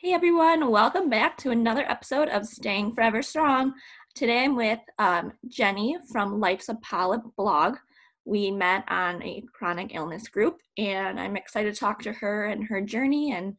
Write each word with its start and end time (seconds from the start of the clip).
Hey 0.00 0.12
everyone, 0.12 0.70
welcome 0.70 1.10
back 1.10 1.36
to 1.38 1.50
another 1.50 1.82
episode 1.90 2.28
of 2.28 2.46
Staying 2.46 2.94
Forever 2.94 3.20
Strong. 3.20 3.74
Today 4.14 4.44
I'm 4.44 4.54
with 4.54 4.78
um, 5.00 5.32
Jenny 5.48 5.96
from 6.12 6.38
Life's 6.38 6.68
a 6.68 6.76
Polyp 6.76 7.22
blog. 7.36 7.78
We 8.24 8.52
met 8.52 8.84
on 8.86 9.20
a 9.24 9.42
chronic 9.52 9.96
illness 9.96 10.28
group, 10.28 10.58
and 10.76 11.18
I'm 11.18 11.36
excited 11.36 11.74
to 11.74 11.80
talk 11.80 12.00
to 12.02 12.12
her 12.12 12.44
and 12.44 12.62
her 12.68 12.80
journey 12.80 13.32
and 13.32 13.56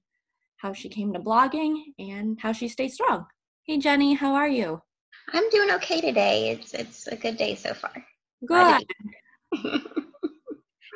how 0.55 0.71
she 0.71 0.87
came 0.87 1.11
to 1.11 1.19
blogging 1.19 1.75
and 1.99 2.39
how 2.39 2.53
she 2.53 2.69
stays 2.69 2.93
strong. 2.93 3.25
Hey 3.65 3.77
Jenny, 3.77 4.13
how 4.13 4.33
are 4.33 4.47
you? 4.47 4.81
I'm 5.33 5.49
doing 5.49 5.71
okay 5.71 5.99
today. 5.99 6.51
It's 6.51 6.73
it's 6.73 7.07
a 7.07 7.17
good 7.17 7.35
day 7.35 7.55
so 7.55 7.73
far. 7.73 7.91
Good. 8.45 8.85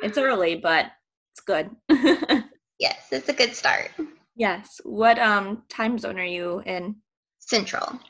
it's 0.02 0.16
early, 0.16 0.54
but 0.54 0.86
it's 1.34 1.42
good. 1.42 1.68
yes, 2.78 3.08
it's 3.12 3.28
a 3.28 3.34
good 3.34 3.54
start. 3.54 3.90
Yes. 4.36 4.80
What 4.84 5.18
um 5.18 5.62
time 5.68 5.98
zone 5.98 6.18
are 6.18 6.24
you 6.24 6.62
in? 6.66 6.96
Central. 7.38 8.00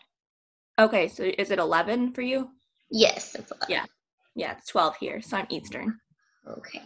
Okay, 0.78 1.08
so 1.08 1.22
is 1.22 1.50
it 1.50 1.58
11 1.58 2.12
for 2.12 2.22
you? 2.22 2.50
Yes, 2.90 3.34
it's 3.34 3.50
11. 3.50 3.66
Yeah. 3.68 3.84
Yeah, 4.34 4.52
it's 4.52 4.66
12 4.68 4.96
here, 4.96 5.22
so 5.22 5.36
I'm 5.36 5.46
Eastern. 5.50 5.98
Okay. 6.48 6.82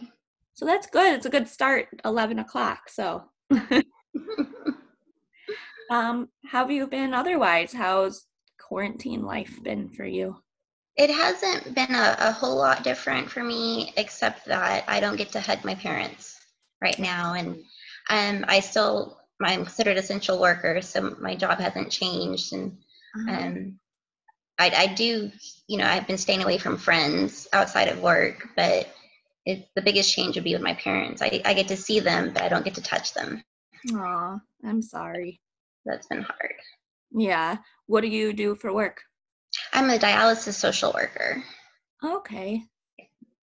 So 0.53 0.65
that's 0.65 0.87
good. 0.87 1.13
It's 1.13 1.25
a 1.25 1.29
good 1.29 1.47
start, 1.47 1.87
11 2.05 2.39
o'clock. 2.39 2.89
So, 2.89 3.23
um, 5.89 6.29
how 6.45 6.63
have 6.63 6.71
you 6.71 6.85
been 6.85 7.13
otherwise? 7.13 7.73
How's 7.73 8.25
quarantine 8.59 9.23
life 9.23 9.57
been 9.63 9.89
for 9.89 10.05
you? 10.05 10.37
It 10.97 11.09
hasn't 11.09 11.73
been 11.73 11.95
a, 11.95 12.15
a 12.19 12.31
whole 12.31 12.57
lot 12.57 12.83
different 12.83 13.31
for 13.31 13.43
me, 13.43 13.93
except 13.97 14.45
that 14.45 14.83
I 14.87 14.99
don't 14.99 15.15
get 15.15 15.31
to 15.31 15.39
hug 15.39 15.63
my 15.63 15.75
parents 15.75 16.37
right 16.81 16.99
now. 16.99 17.33
And 17.33 17.63
um, 18.09 18.45
I 18.47 18.59
still 18.59 19.18
I'm 19.41 19.65
considered 19.65 19.97
essential 19.97 20.39
worker, 20.39 20.81
so 20.81 21.15
my 21.19 21.35
job 21.35 21.59
hasn't 21.59 21.91
changed, 21.91 22.53
and 22.53 22.77
uh-huh. 23.15 23.41
um, 23.41 23.79
I, 24.57 24.71
I 24.75 24.87
do, 24.87 25.31
you 25.67 25.77
know, 25.77 25.85
I've 25.85 26.07
been 26.07 26.17
staying 26.17 26.43
away 26.43 26.57
from 26.57 26.77
friends 26.77 27.47
outside 27.53 27.87
of 27.87 28.01
work, 28.01 28.49
but 28.55 28.93
it's 29.45 29.65
the 29.75 29.81
biggest 29.81 30.13
change 30.13 30.35
would 30.35 30.43
be 30.43 30.53
with 30.53 30.61
my 30.61 30.73
parents. 30.73 31.21
I, 31.21 31.41
I 31.45 31.53
get 31.53 31.69
to 31.69 31.77
see 31.77 32.01
them, 32.01 32.31
but 32.33 32.43
I 32.43 32.49
don't 32.49 32.65
get 32.65 32.75
to 32.75 32.81
touch 32.81 33.13
them. 33.13 33.41
Aw, 33.93 34.37
I'm 34.65 34.81
sorry. 34.81 35.39
That's 35.85 36.07
been 36.07 36.21
hard. 36.21 36.53
Yeah. 37.11 37.57
What 37.87 38.01
do 38.01 38.07
you 38.07 38.33
do 38.33 38.55
for 38.55 38.73
work? 38.73 39.01
I'm 39.73 39.89
a 39.89 39.97
dialysis 39.97 40.53
social 40.53 40.91
worker. 40.93 41.41
Okay. 42.03 42.63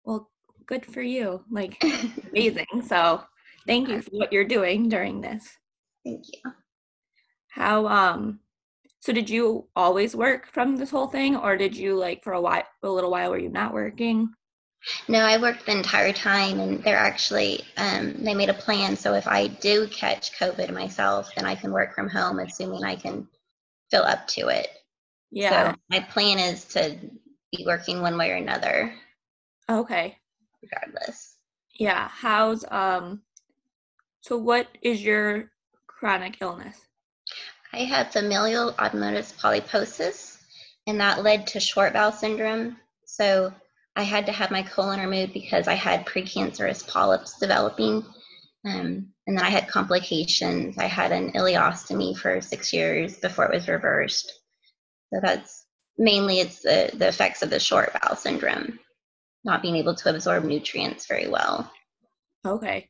Well, 0.05 0.31
good 0.67 0.85
for 0.87 1.03
you. 1.03 1.45
Like, 1.51 1.83
amazing. 2.31 2.67
So, 2.87 3.23
thank 3.67 3.89
you 3.89 4.03
for 4.03 4.11
what 4.13 4.33
you're 4.33 4.45
doing 4.45 4.89
during 4.89 5.21
this. 5.21 5.47
Thank 6.05 6.27
you. 6.33 6.53
How 7.49 7.87
um 7.87 8.41
so 9.01 9.13
did 9.13 9.29
you 9.29 9.69
always 9.75 10.15
work 10.15 10.47
from 10.53 10.77
this 10.77 10.91
whole 10.91 11.09
thing 11.09 11.37
or 11.37 11.57
did 11.57 11.77
you 11.77 11.97
like 11.97 12.23
for 12.23 12.33
a 12.33 12.41
while 12.41 12.65
a 12.83 12.89
little 12.89 13.11
while 13.11 13.31
were 13.31 13.39
you 13.39 13.51
not 13.51 13.75
working? 13.75 14.33
No, 15.09 15.21
I 15.21 15.41
worked 15.41 15.67
the 15.67 15.73
entire 15.73 16.13
time 16.13 16.61
and 16.61 16.83
they're 16.83 16.97
actually 16.97 17.63
um 17.77 18.15
they 18.25 18.35
made 18.35 18.49
a 18.49 18.55
plan 18.55 18.97
so 18.97 19.15
if 19.15 19.29
I 19.29 19.49
do 19.49 19.87
catch 19.89 20.39
COVID 20.39 20.73
myself 20.73 21.35
then 21.35 21.45
I 21.45 21.55
can 21.55 21.73
work 21.73 21.95
from 21.95 22.09
home 22.09 22.39
assuming 22.39 22.85
I 22.85 22.97
can 22.97 23.29
fill 23.91 24.03
up 24.03 24.27
to 24.29 24.49
it. 24.49 24.69
Yeah. 25.31 25.73
So 25.73 25.79
my 25.91 26.01
plan 26.01 26.39
is 26.39 26.65
to 26.67 26.99
be 27.53 27.65
working 27.67 28.01
one 28.01 28.17
way 28.17 28.31
or 28.31 28.37
another. 28.37 28.95
Okay. 29.71 30.17
Regardless. 30.63 31.37
Yeah. 31.75 32.09
How's 32.09 32.65
um 32.71 33.23
so 34.23 34.37
what 34.37 34.69
is 34.81 35.03
your 35.03 35.52
chronic 36.03 36.39
illness? 36.41 36.81
I 37.73 37.85
had 37.85 38.13
familial 38.13 38.73
adenomatous 38.73 39.33
polyposis, 39.39 40.37
and 40.89 41.01
that 41.01 41.23
led 41.23 41.47
to 41.49 41.61
short 41.61 41.93
bowel 41.93 42.11
syndrome. 42.11 42.77
So 43.07 43.55
I 43.95 44.03
had 44.03 44.27
to 44.27 44.33
have 44.33 44.51
my 44.51 44.65
colon 44.65 44.99
removed 44.99 45.33
because 45.33 45.69
I 45.69 45.75
had 45.75 46.05
precancerous 46.05 46.85
polyps 46.89 47.39
developing. 47.39 48.05
Um, 48.65 49.13
and 49.29 49.39
then 49.39 49.45
I 49.45 49.51
had 49.51 49.69
complications. 49.69 50.77
I 50.77 50.87
had 50.87 51.13
an 51.13 51.35
ileostomy 51.35 52.19
for 52.19 52.41
six 52.41 52.73
years 52.73 53.19
before 53.19 53.45
it 53.45 53.55
was 53.55 53.69
reversed. 53.69 54.33
So 55.15 55.21
that's 55.23 55.67
mainly 55.99 56.41
it's 56.41 56.63
the, 56.63 56.91
the 56.95 57.07
effects 57.07 57.45
of 57.45 57.51
the 57.51 57.61
short 57.61 57.93
bowel 57.93 58.17
syndrome, 58.17 58.81
not 59.45 59.63
being 59.63 59.77
able 59.77 59.95
to 59.95 60.11
absorb 60.11 60.43
nutrients 60.43 61.07
very 61.07 61.29
well. 61.29 61.71
Okay. 62.45 62.89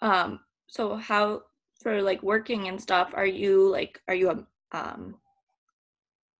Um, 0.00 0.40
so 0.66 0.96
how 0.96 1.42
for 1.82 2.02
like 2.02 2.22
working 2.22 2.68
and 2.68 2.80
stuff, 2.80 3.10
are 3.14 3.26
you 3.26 3.70
like 3.70 4.00
are 4.08 4.14
you 4.14 4.30
a 4.30 4.76
um 4.76 5.16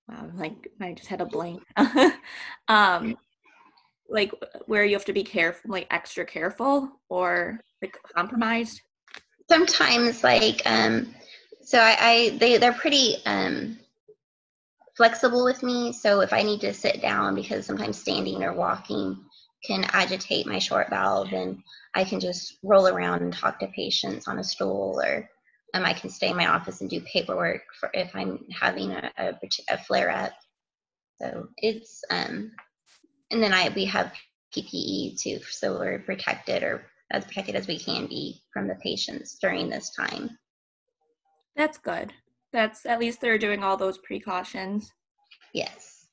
wow, 0.08 0.30
like 0.34 0.69
I 0.80 0.92
just 0.92 1.08
had 1.08 1.20
a 1.20 1.26
blank. 1.26 1.62
um 2.69 3.16
like 4.08 4.32
where 4.66 4.84
you 4.84 4.94
have 4.94 5.04
to 5.06 5.12
be 5.12 5.25
careful 5.25 5.70
like 5.70 5.86
extra 5.91 6.25
careful 6.25 7.00
or 7.08 7.60
like 7.80 7.97
compromised? 8.14 8.80
Sometimes 9.48 10.22
like 10.22 10.62
um 10.66 11.14
so 11.62 11.78
I, 11.78 11.97
I 12.00 12.36
they 12.38 12.59
they're 12.59 12.72
pretty 12.72 13.16
um 13.26 13.78
flexible 14.97 15.44
with 15.44 15.62
me. 15.62 15.92
So 15.92 16.20
if 16.20 16.32
I 16.32 16.42
need 16.42 16.60
to 16.60 16.74
sit 16.74 17.00
down 17.00 17.34
because 17.34 17.66
sometimes 17.66 17.98
standing 17.98 18.42
or 18.42 18.53
walking 18.53 19.19
can 19.64 19.84
agitate 19.92 20.47
my 20.47 20.59
short 20.59 20.91
bowel, 20.91 21.26
then 21.30 21.62
I 21.94 22.04
can 22.04 22.20
just 22.20 22.59
roll 22.62 22.88
around 22.88 23.22
and 23.22 23.32
talk 23.32 23.60
to 23.60 23.69
patients 23.69 24.26
on 24.28 24.38
a 24.38 24.44
stool 24.44 25.00
or 25.04 25.28
um, 25.75 25.84
I 25.84 25.93
can 25.93 26.10
stay 26.10 26.31
in 26.31 26.37
my 26.37 26.47
office 26.47 26.81
and 26.81 26.91
do 26.91 27.00
paperwork 27.00 27.62
for 27.78 27.91
if 27.94 28.15
I'm 28.15 28.44
having 28.60 28.93
a, 28.93 29.10
a, 29.16 29.33
a 29.71 29.78
flare 29.78 30.10
up. 30.10 30.33
So 31.21 31.49
it's, 31.56 32.03
um, 32.10 32.53
and 33.31 33.43
then 33.43 33.53
I 33.53 33.71
we 33.75 33.84
have 33.87 34.12
PPE 34.55 35.21
too, 35.21 35.41
so 35.49 35.78
we're 35.78 36.00
protected 36.00 36.62
or 36.62 36.84
as 37.10 37.25
protected 37.25 37.55
as 37.55 37.66
we 37.66 37.78
can 37.78 38.06
be 38.06 38.43
from 38.53 38.69
the 38.69 38.75
patients 38.77 39.38
during 39.41 39.69
this 39.69 39.91
time. 39.91 40.38
That's 41.56 41.78
good. 41.78 42.12
That's 42.53 42.84
at 42.87 42.99
least 42.99 43.21
they're 43.21 43.39
doing 43.39 43.62
all 43.62 43.77
those 43.77 43.99
precautions. 43.99 44.93
Yes. 45.54 46.06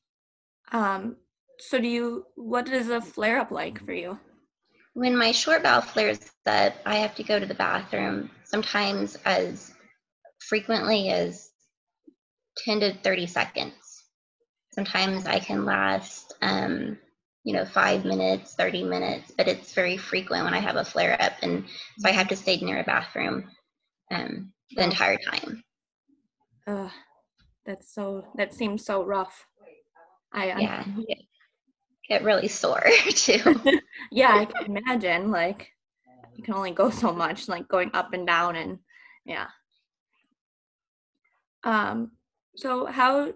Um, 0.71 1.17
so 1.59 1.79
do 1.79 1.87
you 1.87 2.25
what 2.35 2.69
is 2.69 2.89
a 2.89 3.01
flare 3.01 3.39
up 3.39 3.51
like 3.51 3.83
for 3.83 3.93
you? 3.93 4.19
When 4.93 5.15
my 5.15 5.31
short 5.31 5.63
bowel 5.63 5.81
flares 5.81 6.19
up, 6.45 6.73
I 6.85 6.95
have 6.97 7.15
to 7.15 7.23
go 7.23 7.39
to 7.39 7.45
the 7.45 7.53
bathroom 7.53 8.31
sometimes 8.43 9.15
as 9.25 9.73
frequently 10.39 11.09
as 11.09 11.51
10 12.57 12.79
to 12.81 12.93
30 12.93 13.27
seconds. 13.27 14.03
Sometimes 14.73 15.25
I 15.25 15.39
can 15.39 15.65
last, 15.65 16.33
um, 16.41 16.97
you 17.43 17.53
know, 17.53 17.65
five 17.65 18.03
minutes, 18.03 18.55
30 18.55 18.83
minutes, 18.83 19.31
but 19.37 19.47
it's 19.47 19.73
very 19.73 19.97
frequent 19.97 20.43
when 20.43 20.53
I 20.53 20.59
have 20.59 20.75
a 20.75 20.85
flare 20.85 21.17
up. 21.21 21.33
And 21.41 21.65
so 21.99 22.09
I 22.09 22.11
have 22.11 22.27
to 22.29 22.35
stay 22.35 22.57
near 22.57 22.79
a 22.79 22.83
bathroom 22.83 23.49
um, 24.11 24.51
the 24.75 24.83
entire 24.83 25.17
time. 25.17 25.63
Uh, 26.67 26.89
that's 27.65 27.93
so, 27.93 28.25
that 28.35 28.53
seems 28.53 28.85
so 28.85 29.03
rough. 29.03 29.45
I, 30.31 30.59
yeah 30.59 30.85
get 32.09 32.23
really 32.23 32.47
sore 32.47 32.83
too. 33.09 33.61
yeah, 34.11 34.35
I 34.35 34.45
can 34.45 34.77
imagine. 34.77 35.31
Like 35.31 35.69
you 36.35 36.43
can 36.43 36.55
only 36.55 36.71
go 36.71 36.89
so 36.89 37.13
much, 37.13 37.47
like 37.47 37.67
going 37.67 37.91
up 37.93 38.13
and 38.13 38.25
down 38.25 38.55
and 38.55 38.79
yeah. 39.25 39.47
Um 41.63 42.11
so 42.55 42.85
how 42.85 43.33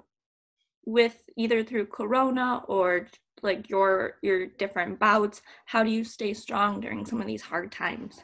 with 0.86 1.24
either 1.38 1.64
through 1.64 1.86
corona 1.86 2.62
or 2.68 3.08
like 3.42 3.70
your 3.70 4.16
your 4.22 4.48
different 4.48 5.00
bouts, 5.00 5.42
how 5.66 5.84
do 5.84 5.92
you 5.92 6.04
stay 6.04 6.34
strong 6.34 6.82
during 6.82 7.06
some 7.06 7.22
of 7.22 7.28
these 7.28 7.42
hard 7.42 7.72
times? 7.72 8.22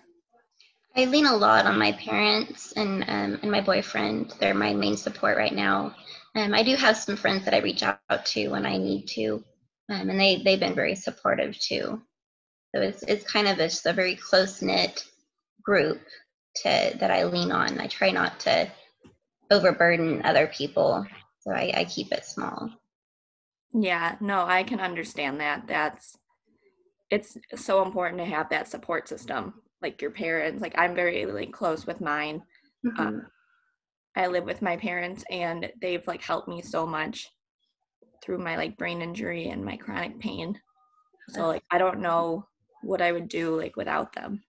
I 0.96 1.06
lean 1.06 1.28
a 1.28 1.36
lot 1.36 1.66
on 1.66 1.78
my 1.78 1.92
parents 1.94 2.72
and 2.74 3.04
um, 3.04 3.40
and 3.42 3.52
my 3.52 3.62
boyfriend. 3.62 4.34
They're 4.40 4.54
my 4.54 4.74
main 4.74 4.98
support 4.98 5.38
right 5.38 5.54
now. 5.54 5.96
Um, 6.36 6.54
I 6.54 6.64
do 6.64 6.76
have 6.76 6.98
some 6.98 7.16
friends 7.16 7.46
that 7.46 7.54
I 7.54 7.60
reach 7.60 7.84
out 7.84 8.26
to 8.26 8.48
when 8.50 8.66
I 8.66 8.78
need 8.78 9.08
to 9.10 9.44
um, 9.90 10.10
and 10.10 10.20
they 10.20 10.42
they've 10.44 10.60
been 10.60 10.76
very 10.76 10.96
supportive 10.96 11.58
too. 11.60 12.02
So 12.76 12.82
it's 12.82 13.04
it's 13.04 13.30
kind 13.30 13.48
of 13.48 13.60
a, 13.60 13.70
a 13.90 13.94
very 13.94 14.16
close 14.16 14.62
knit 14.62 15.04
group 15.64 16.00
to 16.58 16.96
that 17.00 17.12
I 17.12 17.24
lean 17.24 17.52
on. 17.52 17.80
I 17.80 17.88
try 17.88 18.12
not 18.12 18.40
to 18.42 18.70
overburden 19.52 20.22
other 20.24 20.48
people, 20.48 21.06
so 21.40 21.52
I, 21.52 21.74
I 21.76 21.84
keep 21.86 22.12
it 22.12 22.26
small. 22.26 22.70
Yeah, 23.74 24.16
no, 24.20 24.46
I 24.46 24.64
can 24.64 24.80
understand 24.80 25.40
that. 25.40 25.68
That's 25.68 26.18
it's 27.10 27.38
so 27.56 27.84
important 27.84 28.20
to 28.20 28.26
have 28.26 28.50
that 28.50 28.68
support 28.68 29.08
system, 29.08 29.56
like 29.82 30.02
your 30.02 30.12
parents. 30.12 30.62
Like 30.62 30.78
I'm 30.78 30.96
very 30.96 31.26
like 31.26 31.52
close 31.52 31.88
with 31.88 32.02
mine. 32.02 32.44
Mm-hmm. 32.86 33.02
Um, 33.02 33.28
I 34.16 34.28
live 34.28 34.44
with 34.44 34.62
my 34.62 34.78
parents, 34.78 35.24
and 35.32 35.72
they've 35.82 36.06
like 36.06 36.22
helped 36.22 36.48
me 36.48 36.62
so 36.62 36.86
much 36.86 37.28
through 38.22 38.40
my 38.40 38.56
like 38.58 38.78
brain 38.78 39.02
injury 39.02 39.50
and 39.50 39.64
my 39.64 39.78
chronic 39.78 40.20
pain. 40.20 40.60
So 41.30 41.48
like 41.48 41.64
I 41.72 41.78
don't 41.78 42.00
know 42.00 42.46
what 42.82 43.02
I 43.02 43.12
would 43.12 43.28
do 43.28 43.56
like 43.56 43.76
without 43.76 44.14
them. 44.14 44.44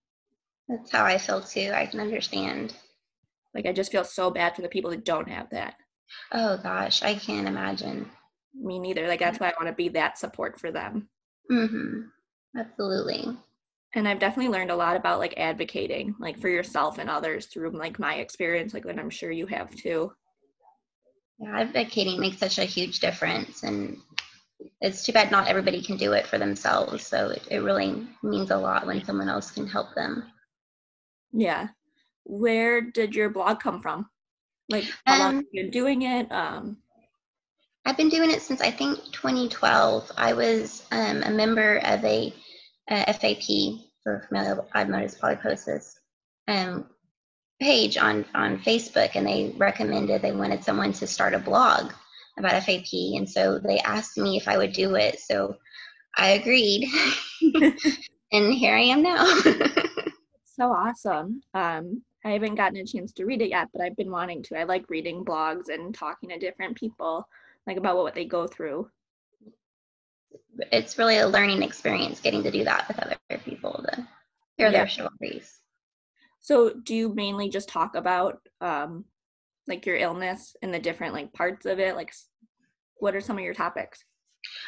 That's 0.68 0.90
how 0.90 1.04
I 1.04 1.18
feel 1.18 1.40
too. 1.40 1.72
I 1.74 1.86
can 1.86 2.00
understand. 2.00 2.74
Like 3.54 3.66
I 3.66 3.72
just 3.72 3.92
feel 3.92 4.04
so 4.04 4.30
bad 4.30 4.54
for 4.54 4.62
the 4.62 4.68
people 4.68 4.90
that 4.90 5.04
don't 5.04 5.28
have 5.28 5.50
that. 5.50 5.74
Oh 6.32 6.58
gosh, 6.62 7.02
I 7.02 7.14
can't 7.14 7.48
imagine. 7.48 8.10
Me 8.54 8.78
neither. 8.78 9.06
Like 9.08 9.20
that's 9.20 9.38
why 9.40 9.48
I 9.48 9.54
want 9.60 9.68
to 9.68 9.74
be 9.74 9.88
that 9.90 10.18
support 10.18 10.58
for 10.60 10.70
them. 10.72 11.08
Mhm. 11.50 12.10
Absolutely. 12.56 13.36
And 13.94 14.06
I've 14.08 14.20
definitely 14.20 14.52
learned 14.52 14.70
a 14.70 14.76
lot 14.76 14.96
about 14.96 15.18
like 15.18 15.34
advocating 15.36 16.14
like 16.20 16.38
for 16.38 16.48
yourself 16.48 16.98
and 16.98 17.10
others 17.10 17.46
through 17.46 17.70
like 17.70 17.98
my 17.98 18.14
experience 18.16 18.72
like 18.72 18.84
that 18.84 18.98
I'm 18.98 19.10
sure 19.10 19.32
you 19.32 19.46
have 19.46 19.74
too. 19.74 20.12
Yeah, 21.40 21.60
advocating 21.60 22.20
makes 22.20 22.38
such 22.38 22.58
a 22.58 22.64
huge 22.64 23.00
difference 23.00 23.62
and 23.62 23.98
it's 24.80 25.04
too 25.04 25.12
bad 25.12 25.30
not 25.30 25.48
everybody 25.48 25.82
can 25.82 25.96
do 25.96 26.12
it 26.12 26.26
for 26.26 26.38
themselves. 26.38 27.06
So 27.06 27.30
it, 27.30 27.42
it 27.50 27.58
really 27.60 28.06
means 28.22 28.50
a 28.50 28.58
lot 28.58 28.86
when 28.86 29.04
someone 29.04 29.28
else 29.30 29.50
can 29.50 29.66
help 29.66 29.94
them. 29.94 30.30
Yeah. 31.32 31.68
Where 32.24 32.80
did 32.82 33.14
your 33.14 33.30
blog 33.30 33.60
come 33.60 33.80
from? 33.82 34.10
Like 34.68 34.84
how 35.06 35.18
long 35.18 35.30
Um, 35.30 35.36
have 35.36 35.44
you 35.52 35.62
been 35.62 35.70
doing 35.70 36.02
it? 36.02 36.30
Um 36.32 36.78
I've 37.86 37.96
been 37.96 38.10
doing 38.10 38.30
it 38.30 38.42
since 38.42 38.60
I 38.60 38.70
think 38.70 38.98
2012. 39.12 40.12
I 40.16 40.32
was 40.34 40.86
um, 40.92 41.22
a 41.22 41.30
member 41.30 41.78
of 41.78 42.04
a, 42.04 42.32
uh 42.90 43.12
FAP 43.12 43.44
for 44.02 44.24
familial 44.28 44.68
adenomatous 44.74 45.18
polyposis 45.18 45.94
um, 46.48 46.90
page 47.60 47.96
on 47.98 48.24
on 48.34 48.58
Facebook, 48.58 49.10
and 49.14 49.26
they 49.26 49.54
recommended 49.56 50.22
they 50.22 50.32
wanted 50.32 50.64
someone 50.64 50.92
to 50.94 51.06
start 51.06 51.34
a 51.34 51.38
blog 51.38 51.92
about 52.38 52.62
FAP, 52.62 52.92
and 53.16 53.28
so 53.28 53.58
they 53.58 53.78
asked 53.80 54.16
me 54.18 54.36
if 54.36 54.48
I 54.48 54.56
would 54.58 54.72
do 54.72 54.94
it. 54.96 55.20
So 55.20 55.56
I 56.16 56.30
agreed, 56.30 56.88
and 58.32 58.54
here 58.54 58.74
I 58.76 58.80
am 58.82 59.02
now. 59.02 59.24
so 60.44 60.72
awesome. 60.72 61.42
Um 61.54 62.02
I 62.24 62.30
haven't 62.32 62.56
gotten 62.56 62.76
a 62.78 62.84
chance 62.84 63.12
to 63.14 63.24
read 63.24 63.40
it 63.40 63.48
yet, 63.48 63.68
but 63.72 63.80
I've 63.82 63.96
been 63.96 64.10
wanting 64.10 64.42
to. 64.44 64.58
I 64.58 64.64
like 64.64 64.90
reading 64.90 65.24
blogs 65.24 65.70
and 65.70 65.94
talking 65.94 66.28
to 66.28 66.38
different 66.38 66.76
people 66.76 67.26
like 67.66 67.78
about 67.78 67.96
what 67.96 68.14
they 68.14 68.26
go 68.26 68.46
through. 68.46 68.90
it's 70.72 70.98
really 70.98 71.18
a 71.18 71.26
learning 71.26 71.62
experience 71.62 72.20
getting 72.20 72.42
to 72.42 72.50
do 72.50 72.64
that 72.64 72.86
with 72.88 72.98
other 72.98 73.16
people 73.44 73.84
to 73.88 73.96
hear 74.56 74.70
Yeah. 74.70 74.70
their 74.70 74.88
stories. 74.88 75.60
So, 76.40 76.70
do 76.70 76.94
you 76.94 77.14
mainly 77.14 77.48
just 77.48 77.68
talk 77.68 77.94
about 77.94 78.40
um, 78.60 79.04
like 79.66 79.86
your 79.86 79.96
illness 79.96 80.56
and 80.62 80.72
the 80.72 80.78
different 80.78 81.14
like 81.14 81.32
parts 81.32 81.66
of 81.66 81.78
it? 81.78 81.96
Like, 81.96 82.12
what 82.96 83.14
are 83.14 83.20
some 83.20 83.36
of 83.36 83.44
your 83.44 83.54
topics? 83.54 84.04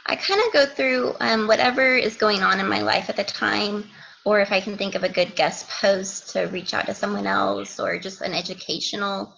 I 0.07 0.17
kind 0.17 0.41
of 0.47 0.53
go 0.53 0.67
through 0.67 1.15
um, 1.21 1.47
whatever 1.47 1.97
is 1.97 2.17
going 2.17 2.43
on 2.43 2.61
in 2.61 2.69
my 2.69 2.83
life 2.83 3.09
at 3.09 3.17
the 3.17 3.25
time, 3.25 3.85
or 4.25 4.41
if 4.41 4.53
I 4.53 4.61
can 4.61 4.77
think 4.77 4.95
of 4.95 5.03
a 5.03 5.09
good 5.09 5.35
guest 5.35 5.69
post 5.69 6.31
to 6.31 6.43
reach 6.45 6.75
out 6.75 6.87
to 6.87 6.95
someone 6.95 7.27
else, 7.27 7.81
or 7.81 7.99
just 7.99 8.21
an 8.21 8.35
educational 8.35 9.35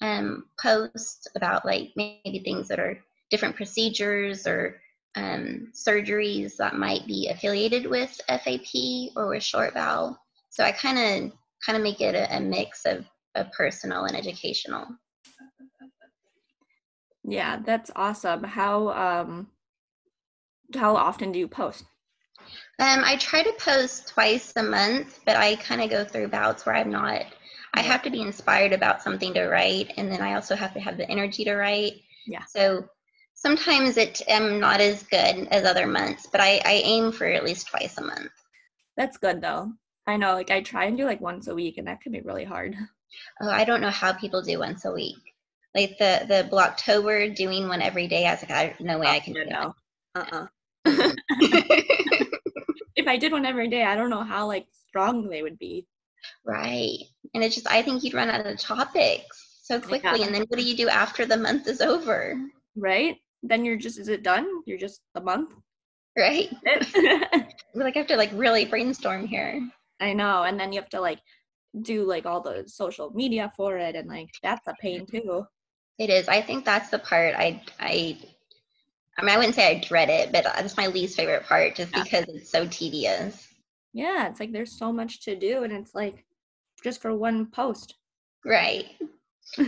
um, 0.00 0.44
post 0.60 1.28
about 1.36 1.64
like 1.64 1.90
maybe 1.96 2.42
things 2.44 2.68
that 2.68 2.80
are 2.80 2.98
different 3.30 3.56
procedures 3.56 4.46
or 4.46 4.80
um, 5.16 5.72
surgeries 5.72 6.56
that 6.56 6.76
might 6.76 7.06
be 7.06 7.28
affiliated 7.28 7.86
with 7.86 8.20
FAP 8.28 9.12
or 9.16 9.28
with 9.28 9.42
short 9.42 9.74
bowel. 9.74 10.18
So 10.50 10.62
I 10.62 10.72
kind 10.72 10.98
of 10.98 11.32
kind 11.66 11.76
of 11.76 11.82
make 11.82 12.00
it 12.00 12.14
a, 12.14 12.36
a 12.36 12.40
mix 12.40 12.84
of, 12.86 13.04
of 13.34 13.50
personal 13.52 14.04
and 14.04 14.16
educational. 14.16 14.86
Yeah, 17.24 17.58
that's 17.64 17.90
awesome. 17.96 18.44
How 18.44 18.88
um, 18.90 19.48
how 20.74 20.96
often 20.96 21.32
do 21.32 21.38
you 21.38 21.48
post? 21.48 21.84
Um, 22.78 23.02
I 23.04 23.16
try 23.16 23.42
to 23.42 23.52
post 23.58 24.08
twice 24.08 24.52
a 24.56 24.62
month, 24.62 25.20
but 25.26 25.36
I 25.36 25.56
kind 25.56 25.80
of 25.80 25.90
go 25.90 26.04
through 26.04 26.28
bouts 26.28 26.64
where 26.64 26.76
I'm 26.76 26.90
not. 26.90 27.24
I 27.74 27.82
have 27.82 28.02
to 28.02 28.10
be 28.10 28.22
inspired 28.22 28.72
about 28.72 29.02
something 29.02 29.34
to 29.34 29.48
write, 29.48 29.92
and 29.96 30.10
then 30.10 30.22
I 30.22 30.34
also 30.34 30.54
have 30.54 30.72
to 30.74 30.80
have 30.80 30.96
the 30.96 31.10
energy 31.10 31.44
to 31.44 31.56
write. 31.56 31.94
Yeah. 32.26 32.44
So 32.48 32.88
sometimes 33.34 33.96
it 33.96 34.22
am 34.28 34.60
not 34.60 34.80
as 34.80 35.02
good 35.02 35.48
as 35.50 35.64
other 35.64 35.86
months, 35.86 36.26
but 36.30 36.40
I, 36.40 36.60
I 36.64 36.82
aim 36.84 37.12
for 37.12 37.26
at 37.26 37.44
least 37.44 37.68
twice 37.68 37.98
a 37.98 38.04
month. 38.04 38.32
That's 38.96 39.18
good 39.18 39.40
though. 39.40 39.72
I 40.06 40.16
know, 40.16 40.34
like 40.34 40.50
I 40.50 40.60
try 40.62 40.84
and 40.84 40.96
do 40.96 41.04
like 41.04 41.20
once 41.20 41.48
a 41.48 41.54
week, 41.54 41.78
and 41.78 41.86
that 41.88 42.00
can 42.00 42.12
be 42.12 42.20
really 42.20 42.44
hard. 42.44 42.74
Oh, 43.40 43.48
I 43.48 43.64
don't 43.64 43.80
know 43.80 43.88
how 43.90 44.12
people 44.12 44.42
do 44.42 44.58
once 44.58 44.84
a 44.84 44.90
week. 44.92 45.16
Like 45.74 45.96
the 45.98 46.26
the 46.28 46.48
Blogtober 46.50 47.34
doing 47.34 47.68
one 47.68 47.80
every 47.80 48.08
day. 48.08 48.26
I 48.26 48.32
was 48.32 48.42
like, 48.42 48.50
I 48.50 48.74
no 48.80 48.98
way 48.98 49.06
I 49.06 49.20
can 49.20 49.32
do 49.32 49.44
oh, 49.46 49.48
no. 49.48 49.74
Uh-uh. 50.20 50.46
it. 50.86 52.28
If 52.96 53.06
I 53.06 53.16
did 53.16 53.30
one 53.32 53.46
every 53.46 53.68
day, 53.68 53.84
I 53.84 53.94
don't 53.94 54.10
know 54.10 54.24
how 54.24 54.46
like 54.48 54.66
strong 54.88 55.28
they 55.28 55.42
would 55.42 55.58
be. 55.58 55.86
right. 56.44 56.98
And 57.34 57.44
it's 57.44 57.54
just 57.54 57.70
I 57.70 57.80
think 57.80 58.02
you'd 58.02 58.14
run 58.14 58.28
out 58.28 58.44
of 58.46 58.58
topics 58.58 59.60
so 59.62 59.80
quickly, 59.80 60.20
Yeah. 60.20 60.26
and 60.26 60.34
then 60.34 60.42
what 60.48 60.58
do 60.58 60.64
you 60.64 60.76
do 60.76 60.88
after 60.88 61.26
the 61.26 61.36
month 61.36 61.68
is 61.68 61.80
over? 61.80 62.34
Right? 62.74 63.16
Then 63.42 63.64
you're 63.64 63.76
just 63.76 63.98
is 63.98 64.08
it 64.08 64.22
done? 64.24 64.48
You're 64.66 64.78
just 64.78 65.00
a 65.14 65.20
month? 65.20 65.50
Right. 66.18 66.48
We're 67.74 67.84
like 67.84 67.96
I 67.96 68.00
have 68.00 68.08
to 68.08 68.16
like 68.16 68.30
really 68.34 68.64
brainstorm 68.64 69.26
here. 69.26 69.60
Know. 70.00 70.42
And 70.42 70.58
then 70.58 70.72
you 70.72 70.80
have 70.80 70.90
to 70.90 71.00
like 71.00 71.20
do 71.82 72.04
like 72.04 72.26
all 72.26 72.40
the 72.40 72.64
social 72.66 73.10
media 73.10 73.52
for 73.56 73.76
it 73.76 73.94
and 73.96 74.08
like 74.08 74.30
that's 74.42 74.66
a 74.66 74.74
pain 74.80 75.06
too. 75.06 75.44
It 75.98 76.10
is. 76.10 76.28
I 76.28 76.42
think 76.42 76.64
that's 76.64 76.90
the 76.90 76.98
part 76.98 77.34
I 77.36 77.62
I 77.80 78.18
I 79.18 79.22
mean 79.22 79.34
I 79.34 79.38
wouldn't 79.38 79.54
say 79.54 79.70
I 79.76 79.80
dread 79.80 80.10
it, 80.10 80.32
but 80.32 80.44
that's 80.44 80.76
my 80.76 80.86
least 80.86 81.16
favorite 81.16 81.44
part 81.44 81.74
just 81.76 81.94
Yeah. 81.94 82.02
because 82.02 82.24
it's 82.28 82.50
so 82.50 82.66
tedious. 82.66 83.48
Yeah, 83.92 84.28
it's 84.28 84.40
like 84.40 84.52
there's 84.52 84.78
so 84.78 84.92
much 84.92 85.20
to 85.22 85.36
do 85.36 85.64
and 85.64 85.72
it's 85.72 85.94
like 85.94 86.24
just 86.84 87.00
for 87.00 87.14
one 87.16 87.46
post. 87.46 87.94
Right. 88.44 88.86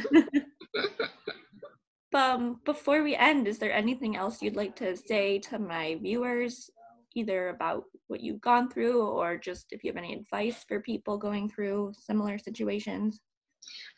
Um, 2.14 2.60
before 2.64 3.02
we 3.02 3.14
end, 3.14 3.46
is 3.46 3.58
there 3.58 3.72
anything 3.72 4.16
else 4.16 4.40
you'd 4.40 4.56
like 4.56 4.75
to 4.76 4.96
say 4.96 5.38
to 5.40 5.58
my 5.58 5.98
viewers, 6.00 6.70
either 7.14 7.49
about 7.49 7.84
what 8.06 8.20
you've 8.20 8.40
gone 8.40 8.70
through 8.70 9.06
or 9.06 9.37
just 9.37 9.72
if 9.72 9.84
you 9.84 9.90
have 9.90 9.96
any 9.96 10.14
advice 10.14 10.64
for 10.66 10.81
people 10.81 11.19
going 11.19 11.49
through 11.49 11.93
similar 11.99 12.38
situations? 12.38 13.20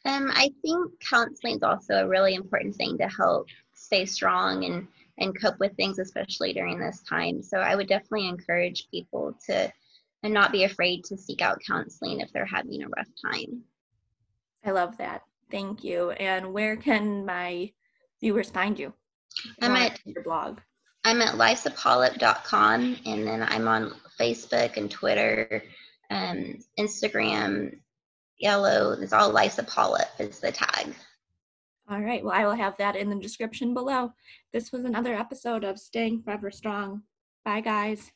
Um, 0.05 0.31
I 0.35 0.51
think 0.63 0.93
counseling 1.01 1.57
is 1.57 1.63
also 1.63 1.95
a 1.95 2.09
really 2.09 2.35
important 2.35 2.75
thing 2.75 2.99
to 2.99 3.09
help 3.09 3.49
stay 3.75 4.05
strong 4.07 4.65
and 4.65 4.89
and 5.19 5.39
cope 5.39 5.59
with 5.59 5.77
things, 5.77 5.99
especially 5.99 6.55
during 6.55 6.79
this 6.79 7.03
time. 7.03 7.43
So 7.43 7.59
I 7.59 7.77
would 7.77 7.89
definitely 7.89 8.27
encourage 8.29 8.89
people 8.91 9.37
to 9.47 9.71
and 10.23 10.35
not 10.35 10.53
be 10.53 10.65
afraid 10.65 11.05
to 11.05 11.17
seek 11.17 11.43
out 11.43 11.61
counseling 11.67 12.21
if 12.21 12.33
they're 12.33 12.47
having 12.47 12.83
a 12.83 12.89
rough 12.89 13.09
time. 13.23 13.63
I 14.65 14.71
love 14.71 14.97
that. 14.99 15.23
Thank 15.51 15.83
you. 15.85 16.11
And 16.13 16.53
where 16.53 16.77
can 16.77 17.25
my 17.25 17.73
viewers 18.21 18.51
find 18.51 18.79
you? 18.79 18.93
I'm 19.63 19.77
at- 19.77 20.01
your 20.05 20.23
blog. 20.23 20.61
I'm 21.05 21.23
at 21.23 21.35
lifesapolyp.com 21.35 22.97
and 23.07 23.27
then 23.27 23.43
I'm 23.43 23.67
on 23.69 23.95
Facebook 24.19 24.77
and 24.77 24.91
Twitter, 24.91 25.63
um, 26.11 26.59
Instagram, 26.79 27.79
Yellow. 28.39 28.93
It's 28.93 29.13
all 29.13 29.31
Life's 29.31 29.59
is 29.59 30.41
the 30.41 30.53
tag. 30.53 30.95
All 31.91 32.01
right. 32.01 32.25
Well, 32.25 32.35
I 32.35 32.45
will 32.47 32.55
have 32.55 32.77
that 32.79 32.97
in 32.97 33.11
the 33.11 33.17
description 33.17 33.75
below. 33.75 34.13
This 34.53 34.71
was 34.71 34.85
another 34.85 35.15
episode 35.15 35.65
of 35.65 35.79
Staying 35.79 36.23
Forever 36.23 36.51
Strong. 36.51 37.03
Bye, 37.45 37.63
guys. 37.63 38.13